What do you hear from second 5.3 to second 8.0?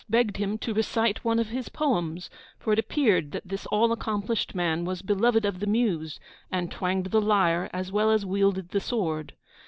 of the muse, and twanged the lyre as